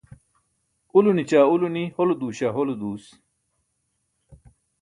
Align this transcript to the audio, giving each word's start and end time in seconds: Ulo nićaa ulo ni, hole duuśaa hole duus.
Ulo 0.97 1.11
nićaa 1.17 1.47
ulo 1.53 1.67
ni, 1.75 1.83
hole 1.95 2.13
duuśaa 2.19 2.51
hole 2.57 2.73
duus. 2.81 3.05